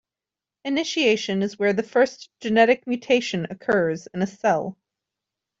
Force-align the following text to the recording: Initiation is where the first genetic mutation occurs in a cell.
Initiation 0.65 1.43
is 1.43 1.59
where 1.59 1.73
the 1.73 1.83
first 1.83 2.31
genetic 2.39 2.87
mutation 2.87 3.45
occurs 3.51 4.07
in 4.11 4.23
a 4.23 4.25
cell. 4.25 4.75